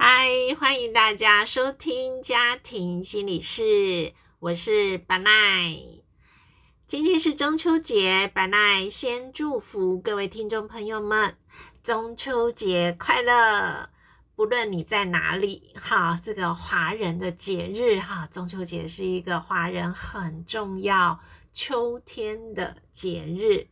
[0.00, 0.28] 嗨，
[0.60, 5.32] 欢迎大家收听家庭心理室，我是白奈。
[6.86, 11.36] 今天是中秋节，白奈先祝福各位听众朋友们
[11.82, 13.90] 中秋节快乐。
[14.36, 21.18] 不论你在哪里，哈，这个华人的节日，哈，中秋节是一个华人很重要
[21.52, 23.66] 秋天的节日。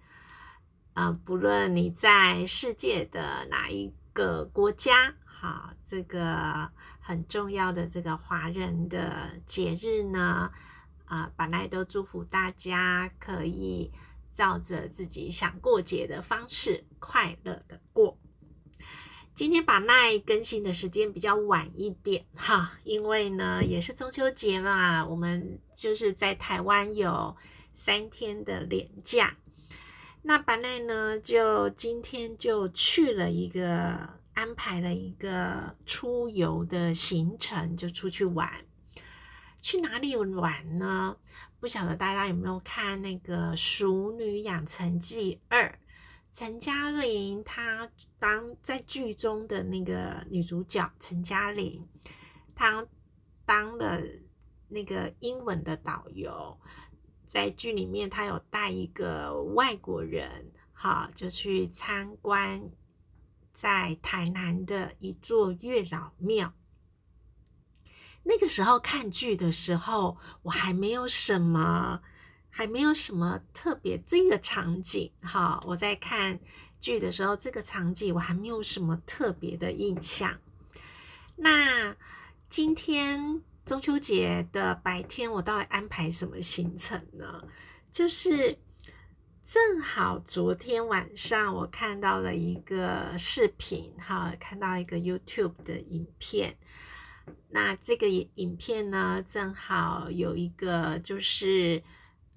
[0.95, 5.15] 啊，不论你在世界的哪一个国家。
[5.39, 10.51] 好，这个很重要的这个华人的节日呢，
[11.05, 13.93] 啊，本来都祝福大家可以
[14.33, 18.17] 照着自己想过节的方式快乐的过。
[19.35, 27.37] 今天把奈更新的时间比较晚一点哈，因为呢也是中秋节嘛，我们就是在台湾有
[27.75, 29.37] 三天的连假，
[30.23, 34.17] 那本来呢就今天就去了一个。
[34.37, 38.67] 安排了一个出游的行程，就出去玩。
[39.63, 41.17] 去哪里玩呢？
[41.59, 45.67] 不晓得大家有没有看那个《熟女养成记二》？
[46.35, 51.89] 陈嘉玲她当在剧中的那个女主角陈嘉玲，
[52.55, 52.87] 她
[53.47, 54.03] 当了
[54.69, 56.61] 那个英文的导游，
[57.27, 62.71] 在剧里面她有带一个外国人，哈，就去参观。
[63.57, 66.53] 在台南的一座月老庙，
[68.25, 72.03] 那个时候看剧的时候，我还没有什么，
[72.51, 75.59] 还没有什么特别这个场景哈。
[75.67, 76.39] 我在看
[76.79, 80.39] 剧的时候，这个场景我还没有什么特别的印象。
[81.37, 81.97] 那
[82.51, 87.43] 今天中秋节的白天，我到底安排什么行程呢？
[87.91, 88.59] 就是。
[89.47, 96.59] 正好昨天晚上我看到了一个视频，哈，看到一个 YouTube 的影片。
[97.51, 101.81] 那这个影片呢，正好有一个就是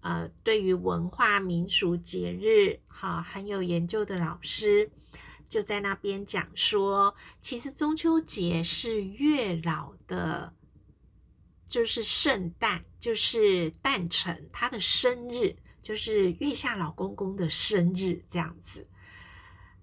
[0.01, 4.91] 呃，对于文化民俗节日，哈，很有研究的老师
[5.49, 10.53] 就在那边讲说，其实中秋节是月老的，
[11.67, 15.55] 就是圣诞，就是诞辰，他的生日。
[15.89, 18.87] 就是月下老公公的生日这样子，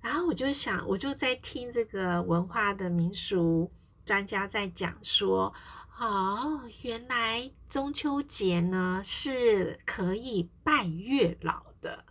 [0.00, 3.72] 然后我就想，我就在听这个文化的民俗
[4.04, 5.52] 专家在讲说，
[5.98, 12.04] 哦，原来中秋节呢是可以拜月老的。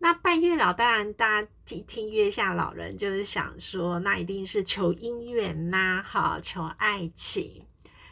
[0.00, 7.64] 那拜月老，当然大家听听月下老人就是想说，那一定是求姻缘呐，好求爱情。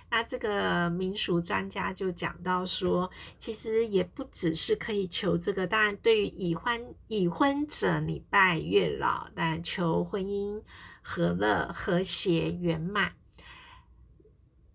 [0.09, 10.62] 那这个民俗专家就讲到说，其实也不只是可以求这个，当然对于已婚已婚者，你拜月老，但求婚姻
[11.03, 13.15] 和乐、和谐、圆满。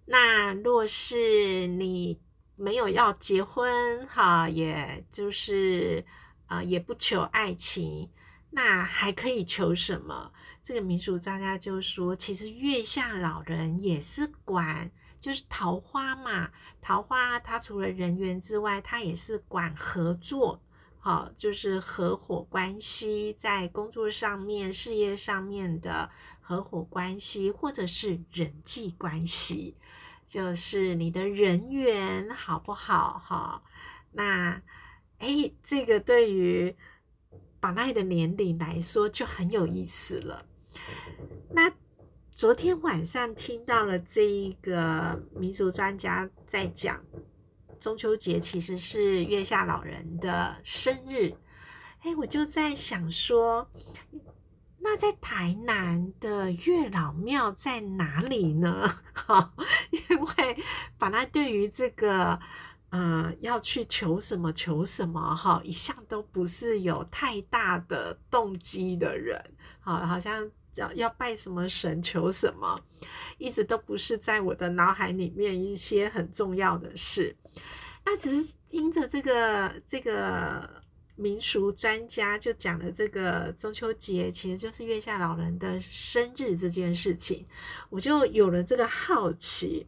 [0.06, 2.20] 那若是你
[2.58, 6.06] 没有要结婚，哈，也就是
[6.48, 8.10] 啊，也不求爱情，
[8.50, 10.34] 那还可以求什么？
[10.62, 14.92] 这个民俗专家就说，其实月下老人也是管。
[15.22, 16.50] 就是桃花嘛，
[16.82, 20.60] 桃花它除了人缘之外，它也是管合作，
[20.98, 26.10] 好，就是合伙关系，在工作上面、事业上面的
[26.42, 29.78] 合伙关系，或者是人际关系，
[30.26, 33.22] 就是你的人缘好不好？
[33.24, 33.62] 哈，
[34.14, 34.60] 那
[35.20, 36.76] 哎，这个对于
[37.60, 40.48] 宝奈的年龄来说就很有意思了。
[41.52, 41.72] 那。
[42.42, 47.00] 昨天晚上听到了这一个民俗专家在讲
[47.80, 51.32] 中秋节其实是月下老人的生日，
[52.00, 53.70] 哎，我就在想说，
[54.80, 58.90] 那在台南的月老庙在哪里呢？
[59.14, 59.54] 哈，
[59.92, 60.64] 因为
[60.98, 62.40] 本来对于这个
[62.90, 69.40] 呃要去求什么求什么哈，一向都不是有太大的动机的人，
[69.80, 70.50] 好，好像。
[70.76, 72.80] 要要拜什么神求什么，
[73.38, 77.36] 一直都不是在我的脑海里面一些很重要的事。
[78.06, 80.68] 那只是因着这个这个
[81.16, 87.46] 民俗专家就讲了这个中秋节其实就是月下老人的生日这件事情，
[87.90, 89.86] 我就有了这个好奇，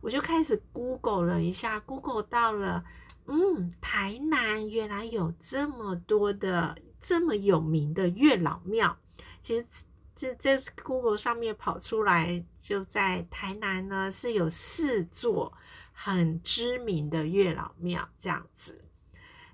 [0.00, 2.84] 我就开始 Google 了一下，Google 到了，
[3.26, 8.96] 嗯，台南原来有这么多的这么有名的月老庙，
[9.40, 9.64] 其实。
[10.14, 15.52] 这这 Google 上面跑出来，就在台南呢，是有四座
[15.92, 18.84] 很知名的月老庙这样子。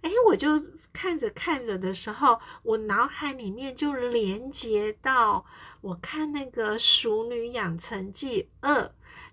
[0.01, 0.63] 哎，我就
[0.93, 5.45] 看着看着的时候，我脑海里面就连接到
[5.81, 8.83] 我看那个《熟女养成记二》，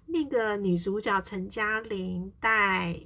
[0.07, 2.99] 那个女主角陈嘉玲带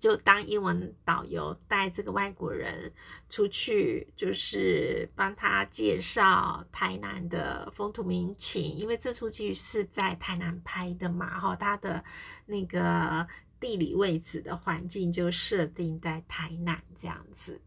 [0.00, 2.90] 就当英文导游，带这个外国人
[3.28, 8.74] 出去，就是帮他介绍台南的风土民情。
[8.74, 12.02] 因为这出剧是在台南拍的嘛，哈，它的
[12.46, 13.28] 那个
[13.60, 17.60] 地理位置的环境就设定在台南这样子。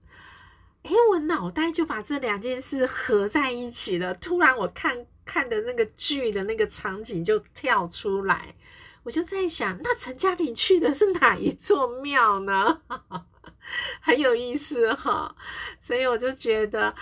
[0.81, 4.11] 哎，我脑袋就把这两件事合在一起了。
[4.15, 8.55] 突然，我看看的那个剧的那个场景就跳出来，
[9.03, 12.81] 我就在想，那陈嘉玲去的是哪一座庙呢？
[14.01, 15.35] 很有意思哈。
[15.79, 16.95] 所以我就觉得，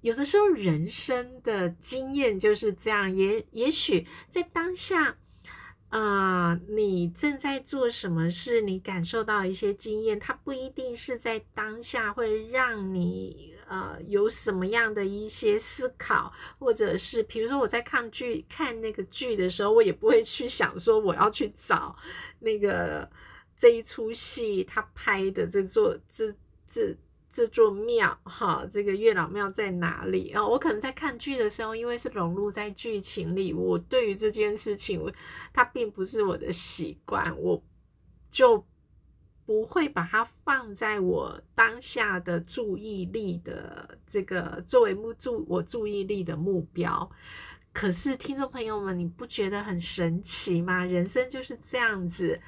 [0.00, 5.16] 有的时候人生的经验就是这样，也也许在当下。
[5.90, 8.60] 啊，你正在做什么事？
[8.60, 21.96] 你感受到一些经验，它不一定是在当下会让你呃有什么样的一些思考，或者是比如说我在看剧看那个剧的时候，我也不会去想说我要去找
[22.40, 23.10] 那个
[23.56, 26.32] 这一出戏他拍的这座这
[26.68, 26.96] 这。
[27.36, 30.46] 这座庙，哈，这个月老庙在哪里啊？
[30.46, 35.12] 我可能在看剧的时候，因为是融入在剧情里，我对于这件事情，
[35.52, 37.60] 它并不是我的习惯，我
[38.30, 38.64] 就
[39.46, 47.10] 不会把它放在我当下的注意力的这个作为目注我注意力的目标。
[47.72, 50.84] 可是，听众朋友们，你不觉得很神奇吗？
[50.84, 52.40] 人生就是这样子。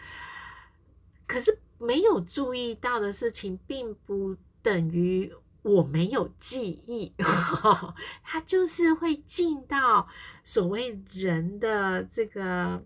[1.27, 4.37] 可是没有注意到的事情，并不。
[4.63, 5.33] 等于
[5.63, 7.13] 我没有记忆，
[8.25, 10.09] 它就是会进到
[10.43, 12.85] 所谓人的这个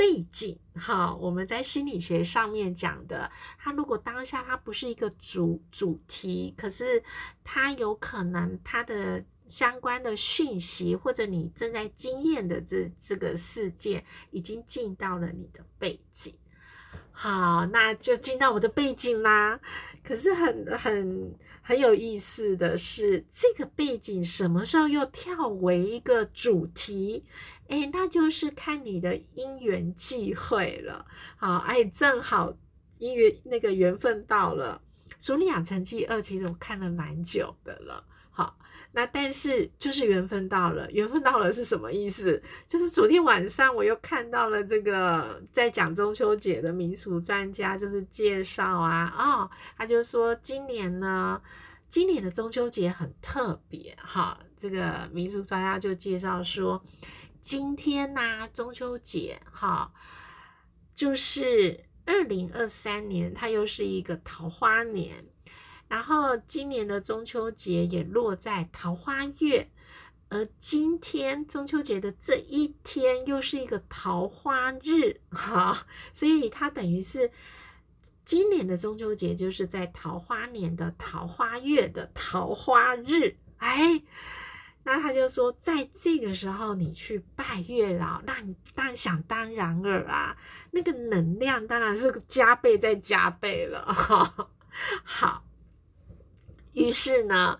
[0.00, 1.14] 背景哈。
[1.14, 7.04] 我们在心理学上面讲的，它如果当下它不是一个主主题，可是
[7.44, 16.32] 它有可能它的相关的讯息或者你正在经验的这这个事件，已经进到了你的背景。
[17.22, 19.60] 好，那就进到我的背景啦。
[20.02, 27.26] 可是很很很有意思的是，这个背景什么时候又跳为一个主题？
[27.68, 31.04] 哎，那就是看你的因缘际会了。
[31.36, 32.56] 好，哎，正好
[32.96, 34.80] 因缘那个缘分到了，
[35.18, 38.02] 《熟女养成记二》其实我看了蛮久的了。
[38.92, 42.42] 那但是就是缘分到了，缘分到了是什么意思？
[42.66, 51.40] 就是昨天晚上我又看到了这个在讲中秋节的民俗专家，就是介绍啊，哦，他就说今年呢，
[51.88, 54.38] 今年的中秋节很特别哈。
[54.56, 56.84] 这个民俗专家就介绍说，
[57.40, 59.92] 今天呢中秋节哈，
[60.96, 65.26] 就是二零二三年，它又是一个桃花年。
[65.90, 69.68] 然后今年的中秋节也落在桃花月，
[70.28, 77.32] 而今天中秋节的这一天又是一个桃花日，哈，所以它等于是
[78.24, 84.04] 今年的中秋节就是在桃花年的桃花月的桃花日，哎，
[84.84, 90.38] 那他就说，在这个时候你去拜月老，那你当然想当然尔啊，
[90.70, 94.50] 那个能量当然是加倍再加倍了，哈，
[95.02, 95.49] 好。
[96.72, 97.58] 于是呢，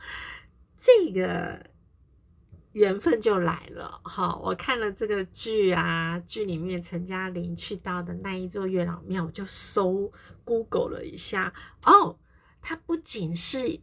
[0.78, 1.66] 这个
[2.72, 4.36] 缘分就来了哈。
[4.36, 10.10] 我看了这个剧啊，剧里面陈嘉玲去到的那一座月老庙，我就搜
[10.44, 11.52] Google 了一下
[11.84, 12.18] 哦，
[12.62, 13.80] 它不仅是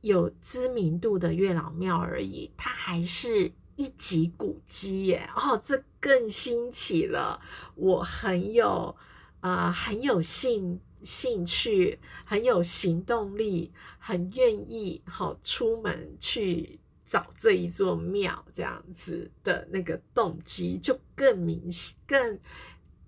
[0.00, 5.30] 有知名度的月老庙而已，它还是一级古迹耶！
[5.36, 7.40] 哦，这更新奇了，
[7.76, 8.96] 我很有
[9.40, 13.72] 啊，很有幸兴趣，很有行动力。
[14.04, 22.40] 很愿意好出门去找这一座庙，这样子的那个动机就更明显、更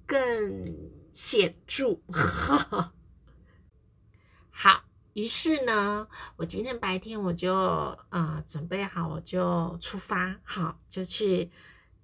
[0.07, 0.73] 更
[1.13, 1.99] 显著。
[4.53, 4.85] 好，
[5.15, 7.53] 于是呢，我今天白天我就
[8.11, 11.51] 啊准备好，我就出发，好就去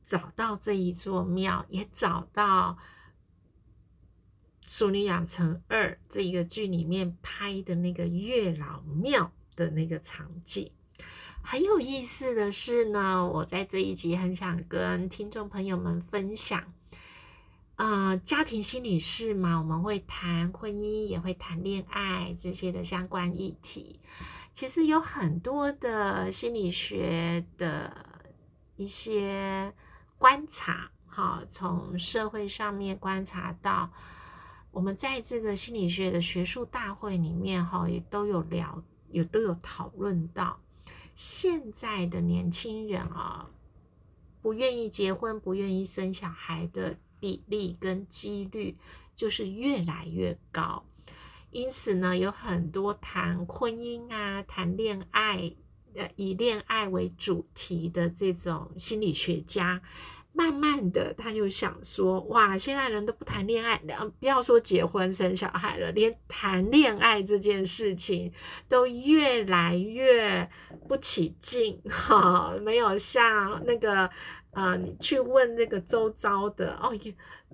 [0.05, 2.77] 找到这一座庙，也找到。
[4.71, 10.71] 《淑女养成二》这一个剧里面拍的那个月老庙的那个场景，
[11.43, 16.73] 很有意思的是呢，我在这一集很想跟听众朋友们分享，
[17.75, 23.99] 啊，家庭心理师嘛，我们会谈婚姻，也会谈恋爱这些的相关议题。
[24.53, 27.93] 其实有很多的心理学的
[28.77, 29.75] 一些
[30.17, 33.91] 观察，哈，从社会上面观察到。
[34.73, 40.61] 我们在这个心理学的学术大会里面，哈，也都有聊，也都有讨论到。
[41.15, 43.51] 现在的年轻人啊，
[44.41, 48.77] 不愿意结婚、不愿意生小孩的比例跟几率
[49.17, 50.85] 就是越来越高。
[51.51, 55.53] 因此呢，有很多谈婚姻啊、谈恋爱，
[55.95, 59.83] 呃，以恋爱为主题的这种心理学家。
[60.33, 63.81] 慢慢的，他又想说：哇，现在人都不谈恋爱，
[64.19, 68.33] 不要说结婚生小孩了，连谈恋爱这件事情
[68.69, 70.49] 都越来越
[70.89, 74.11] 不起劲，哈，没有像那个。
[74.53, 76.93] 啊，你去问那个周遭的哦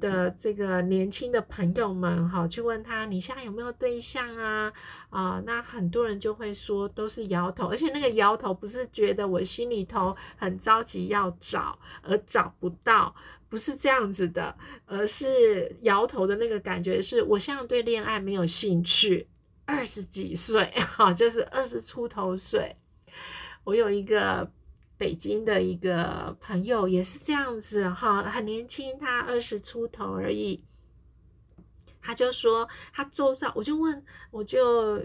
[0.00, 4.72] 的这个年轻的朋友们哈，去问他你现在有没有对象啊？
[5.08, 13.14] 啊，那很多人就会说都是摇头，而且那个摇头不是觉得我心里头很着急要找而找不到，
[13.48, 19.26] 不是这样子的，而是摇头的那个感觉是我现在对恋爱没有兴趣，
[19.64, 22.76] 二十几岁哈，就是二十出头岁，
[23.64, 24.50] 我有一个。
[24.98, 30.64] 北京的一个朋友也是这样子哈，很年轻，他二十出头而已。
[32.00, 35.02] 他就说他周遭，我就问，我就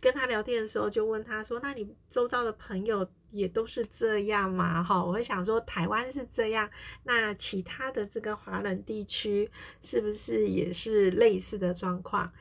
[0.00, 6.70] 跟他聊天的时候就问他说：“那你周遭的朋友也都是这样吗？”哈，我会想说台湾是这样，
[7.02, 9.50] 那其他的这个华人地区
[9.82, 12.32] 是不是也是类似的状况？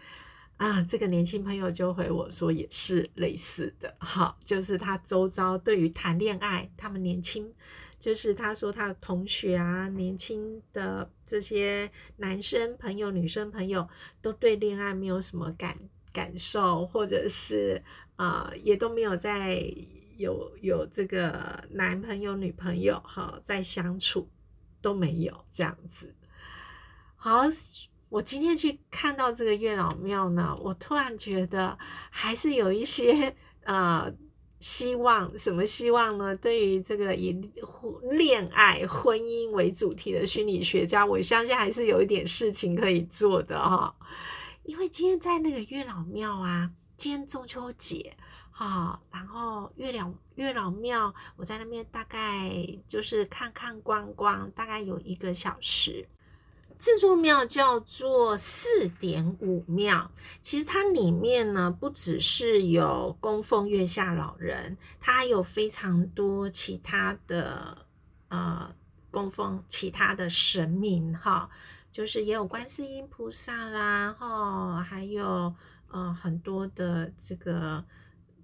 [0.63, 7.53] 啊，这个年轻朋友就回我说，也是类似的，哈，就是他周遭对于谈恋爱，他们年轻，
[7.99, 13.85] 就是他说他的同学啊，年轻的这些男生朋友、女生朋友，
[14.21, 15.77] 都对恋爱没有什么感
[16.13, 17.83] 感受，或者是
[18.15, 19.61] 啊，也都没有在
[20.15, 24.29] 有有这个男朋友、女朋友哈，在相处
[24.81, 26.15] 都没有这样子，
[27.17, 27.41] 好。
[28.13, 31.75] 我今天去看到这个月老庙呢，我突然觉得
[32.11, 34.13] 还是有一些呃
[34.59, 35.35] 希望。
[35.35, 36.35] 什么希望呢？
[36.35, 37.31] 对于这个以
[38.11, 43.95] 恋爱、婚姻为主题的心理学家，我相信还是有一点事情可以做的哈。
[44.61, 48.15] 因为今天在那个月老庙啊，今天中秋节
[48.51, 52.51] 哈，然后月亮月老庙，我在那边大概
[52.87, 56.07] 就是看看观光，大概有一个小时。
[56.79, 60.11] 这座庙叫做四点五庙，
[60.41, 67.85] 其实它里面呢不只是有供奉月下老人，它还有非常多其他的
[68.27, 68.75] 呃
[69.11, 71.49] 供奉其他的神明哈，
[71.91, 75.53] 就是也有观世音菩萨啦哈，还有
[75.87, 77.85] 呃很多的这个。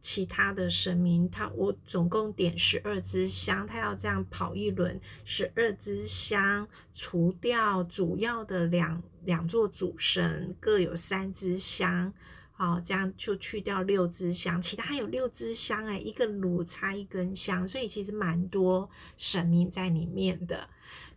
[0.01, 12.13] 其他的神明，他我总共点十二支香，他要这样跑一轮，十二支香除掉主要的两两座主神，各有三支香，
[12.51, 20.69] 好，这样就去掉六支香，其他有六支香哎，一个炉插一根香，所以其实蛮多神明在里面的。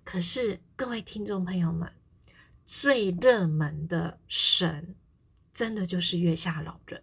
[0.05, 1.89] 可是各位听众朋友们，
[2.67, 4.97] 最热门的神，
[5.55, 7.01] 真的就是月下老人。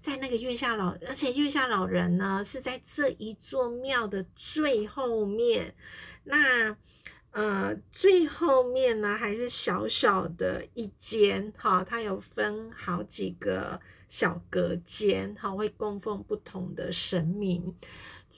[0.00, 5.74] 在那个月下老，而且月下老人呢是在这一座庙的最后面。
[6.24, 6.76] 那
[7.30, 17.76] 呃，最后面呢还是小小的一间，哈，它有分好几个小隔间，哈，会供奉不同的神明。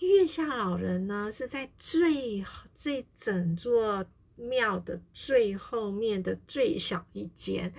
[0.01, 2.45] 月下老人呢是在最
[2.77, 4.05] 这整座
[4.37, 7.73] 庙的最后面的最小一间。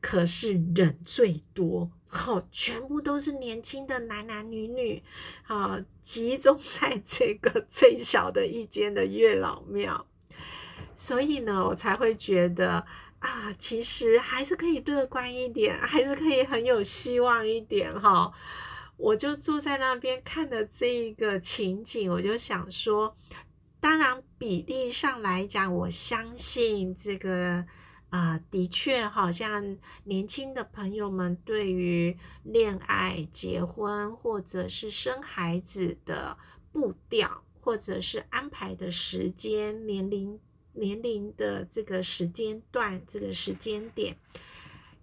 [0.00, 5.02] 可是人最多，好，全部都是年轻的男男女女，
[5.46, 10.06] 啊，集中在这个最小的一间的月老庙，
[10.94, 12.84] 所以呢，我才会觉得
[13.20, 18.30] 啊，其实还是可以乐观一点，还是可以很有希望一点哈。
[18.98, 23.16] 我就坐在那边看的这一个情景，我就想说，
[23.80, 27.64] 当然比例上来讲，我相信这个。
[28.12, 36.36] 啊，的确，好像年轻的朋友们对于恋爱、结婚或者是生孩子的
[36.70, 40.38] 步调，或者是安排的时间、年龄、
[40.74, 44.14] 年龄的这个时间段、这个时间点，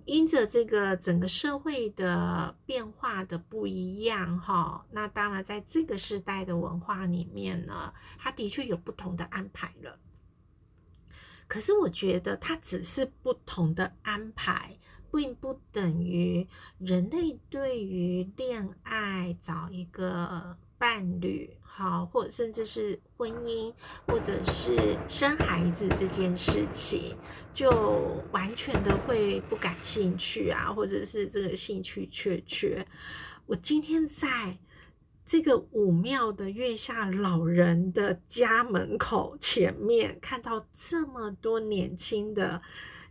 [0.05, 9.97] 因着这个整个社会的变化的不一样，哈，那当然在这个时代的文化里面呢，它的确有不同的安排了。
[11.49, 14.77] 可是我觉得它只是不同的安排，
[15.11, 23.73] 并不等于人类对于恋爱、找一个伴侣，好，或甚至是婚姻，
[24.05, 27.17] 或者是生孩子这件事情，
[27.51, 32.85] 就完全的会不感兴趣啊，或者是这个兴趣缺缺。
[33.47, 34.59] 我今天在。
[35.29, 42.59] 这个武庙的月下老人的家门口前面，看到这么多年轻的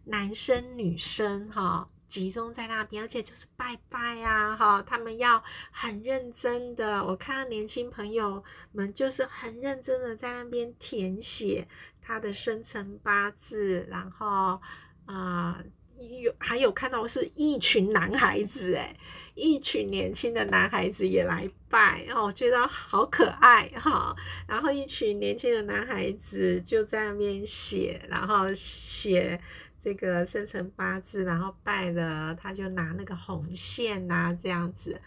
[0.06, 7.04] 男生女生哈，集中在那边，而且就是拜拜啊哈，他们要很认真的。
[7.04, 11.68] 我看到年轻朋友们就是很认真的在那边填写
[12.02, 14.60] 他的生辰八字，然后
[15.06, 15.62] 啊。
[15.98, 18.96] 有还有看到是一群男孩子哎，
[19.34, 24.14] 一群年轻的男孩子也来拜哦，觉得好可爱哈。
[24.46, 29.40] 然后一群年轻的男孩子就在那边写，然后写
[29.78, 35.00] 这个生辰八字，然后拜了，他就拿那个红线呐这样子。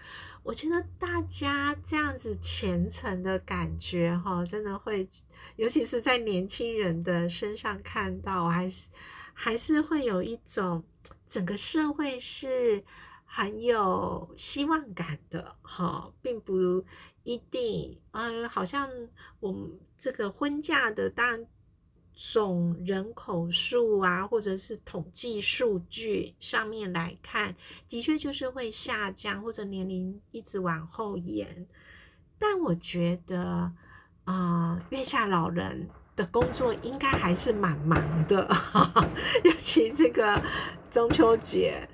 [0.43, 5.07] 我觉得大家这样子虔诚的感觉哈，真的会，
[5.55, 8.87] 尤其是在年轻人的身上看到，还是。
[9.43, 10.83] 还是会有一种
[11.27, 12.83] 整个社会是
[13.25, 16.85] 很有希望感的哈，并不
[17.23, 18.87] 一定，嗯，好像
[19.39, 21.43] 我们这个婚嫁的，当
[22.13, 27.55] 总人口数啊，或者是统计数据上面来看，
[27.87, 31.65] 的确就是会下降，或者年龄一直往后延。
[32.37, 33.73] 但我觉得，
[34.25, 35.89] 啊，月下老人。
[36.15, 38.47] 的工作应该还是蛮忙的，
[39.43, 40.41] 尤其这个
[40.89, 41.87] 中秋节，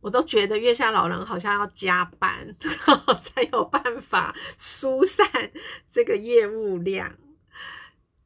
[0.00, 2.54] 我都觉得月下老人好像要加班
[3.20, 5.28] 才有办法疏散
[5.90, 7.16] 这个业务量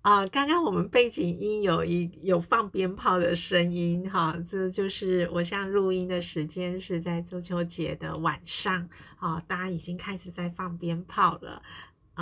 [0.02, 0.26] 啊。
[0.26, 11.62] 刚刚我们背景音有一有放鞭炮的声音，哈，这就是我像录音的时间是在中秋节的晚上啊，大家已经开始在放鞭炮了。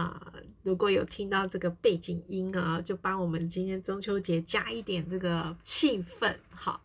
[0.00, 6.80] 啊，如果有听到这个背景音啊，就帮我们今天中秋节加一点这个气氛，好。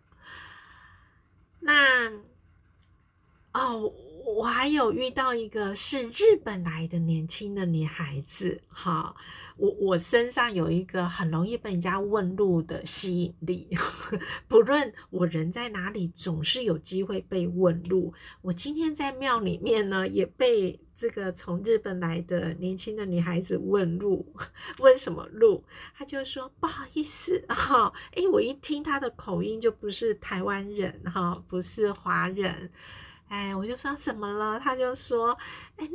[1.60, 2.12] 那
[3.54, 3.92] 哦，
[4.26, 9.16] 我还有遇到一个是日本来的年轻的女孩子，哈。
[9.58, 13.70] 我我身上有一个很容易被人家问路的吸引力，
[14.48, 18.14] 不论我人在哪里，总是有机会被问路。
[18.42, 24.34] 我今天在庙里面呢，也被这个从日本来的年轻的女孩子问路，
[24.80, 25.64] 问什么路？
[25.96, 32.70] 她就说不好意思哈，哎，我一听她的口音就不是台湾人哈，不是华人，
[33.30, 34.60] 哎，我就说怎么了？
[34.60, 35.38] 她就说，
[35.78, 35.90] 哎。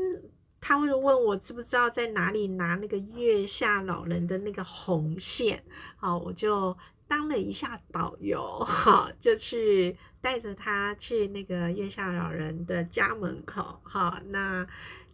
[0.60, 5.64] 他会问我知不知道在哪里拿那个月下老人的那个红线，
[5.96, 6.76] 好，我就
[7.08, 14.66] 当了一下导游，哈，就去带着他去那个月下老人的家门口，哈，那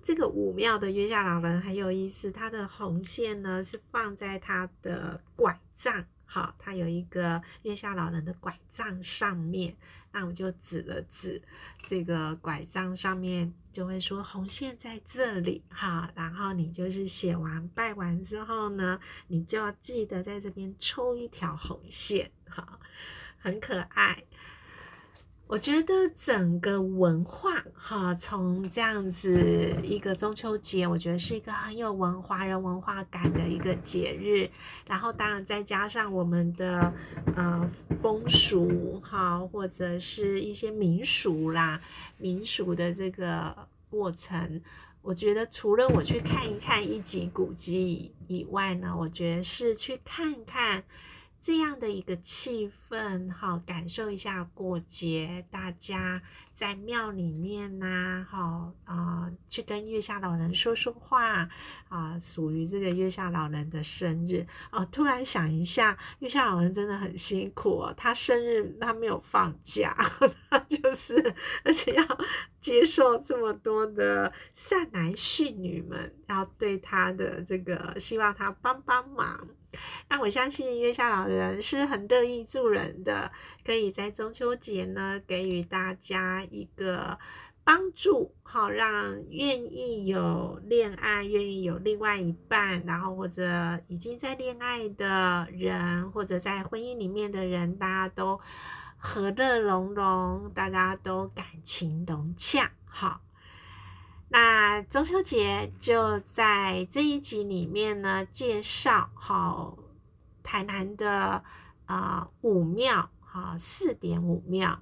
[0.03, 9.77] 这个武庙的月下老人很有意思，他的红线呢是放在他的拐杖，好，他有一个月下老人的拐杖上面。
[10.13, 11.43] 那我就指了指
[11.83, 16.11] 这个拐杖上面，就会说红线在这里哈。
[16.15, 22.81] 然后你就是写完拜完之后呢，你就要记得在这边抽一条红线哈，
[23.39, 24.25] 很可爱。
[25.49, 34.51] 我觉得整个文化哈，从这样子一个中秋节，我觉得是一个很有文华人文化感的一个节日。
[34.89, 36.93] 然后当然再加上我们的
[37.37, 41.81] 呃风俗哈，或者是一些民俗啦，
[42.19, 44.61] 民俗的这个过程，
[45.01, 50.83] 我觉得除了我去看一看一级古迹以外呢，我觉得是去看看。
[51.47, 56.21] 这样的一个气氛，哈，感受一下过节，大家
[56.53, 61.49] 在庙里面呐，哈啊，去跟月下老人说说话
[61.89, 64.85] 啊，属于这个月下老人的生日哦。
[64.91, 69.97] 突然想一下，月下老人真的很辛苦哦，他生日他没有放假，
[70.51, 71.33] 他就是
[71.63, 72.05] 而且要
[72.59, 79.47] 接受这么多的善男信女们要对他的这个，希望他帮帮忙。
[80.09, 83.33] 那我相信月下老人是很乐意助人的，
[83.65, 87.19] 可以在中秋节呢给予大家一个
[87.65, 98.41] 帮助，好让愿意有恋爱、愿意有另外一半，然后或者已经在恋爱的人，或者在婚姻里面的人，大家都
[98.97, 102.71] 和乐融融，大家都感情融洽。
[102.85, 103.21] 好，
[104.29, 109.79] 那中秋节就在这一集里面呢介绍好。
[110.49, 111.43] 台南的
[111.87, 114.79] 啊五庙哈四点五庙，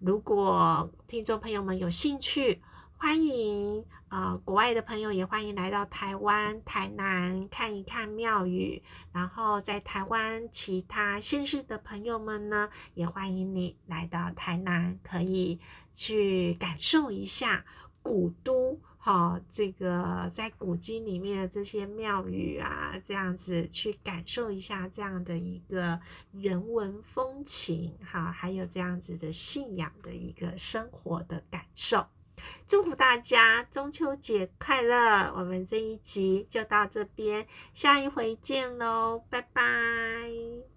[0.00, 2.60] 如果听众朋友们有兴趣，
[2.96, 15.60] 欢迎啊国外的朋友也欢迎来到台湾台南看一看庙宇，然后在台湾其他县市的朋友们呢，也欢迎你来到台南，可以
[15.94, 17.64] 去感受一下
[18.06, 18.78] 古都。
[18.98, 26.00] 好，这个在古今里面的这些庙宇啊，这样子去感受一下这样的一个
[26.32, 32.06] 人文风情，哈，还有这样子的信仰的一个生活的感受。
[32.66, 35.32] 祝福大家中秋节快乐！
[35.36, 40.75] 我们这一集就到这边，下一回见喽，拜拜。